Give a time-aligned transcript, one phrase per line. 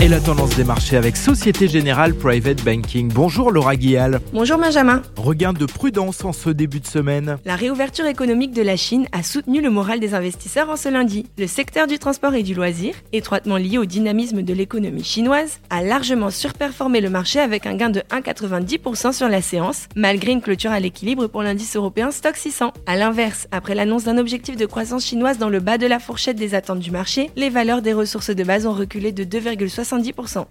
[0.00, 3.10] Et la tendance des marchés avec Société Générale Private Banking.
[3.12, 4.20] Bonjour Laura Guial.
[4.32, 5.02] Bonjour Benjamin.
[5.16, 7.38] Regain de prudence en ce début de semaine.
[7.44, 11.26] La réouverture économique de la Chine a soutenu le moral des investisseurs en ce lundi.
[11.36, 15.82] Le secteur du transport et du loisir, étroitement lié au dynamisme de l'économie chinoise, a
[15.82, 20.70] largement surperformé le marché avec un gain de 1,90% sur la séance, malgré une clôture
[20.70, 22.72] à l'équilibre pour l'indice européen Stock 600.
[22.86, 26.36] A l'inverse, après l'annonce d'un objectif de croissance chinoise dans le bas de la fourchette
[26.36, 29.87] des attentes du marché, les valeurs des ressources de base ont reculé de 2,60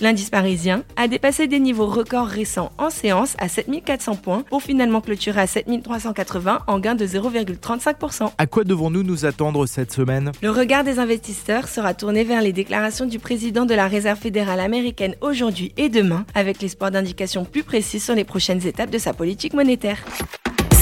[0.00, 5.00] L'indice parisien a dépassé des niveaux records récents en séance à 7400 points pour finalement
[5.00, 8.30] clôturer à 7380 en gain de 0,35%.
[8.38, 10.32] À quoi devons-nous nous attendre cette semaine?
[10.42, 14.60] Le regard des investisseurs sera tourné vers les déclarations du président de la Réserve fédérale
[14.60, 19.12] américaine aujourd'hui et demain, avec l'espoir d'indications plus précises sur les prochaines étapes de sa
[19.12, 19.98] politique monétaire.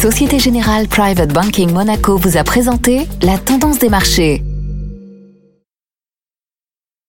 [0.00, 4.42] Société Générale Private Banking Monaco vous a présenté la tendance des marchés.